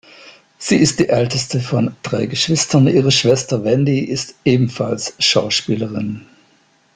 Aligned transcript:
Sie 0.57 0.77
ist 0.77 0.97
die 0.97 1.09
älteste 1.09 1.59
von 1.59 1.95
drei 2.01 2.25
Geschwistern, 2.25 2.87
ihre 2.87 3.11
Schwester 3.11 3.63
Wendy 3.63 3.99
ist 3.99 4.33
ebenfalls 4.45 5.13
Schauspielerin. 5.19 6.25